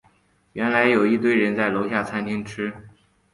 [0.53, 2.73] 原来有一堆人都在楼下餐厅吃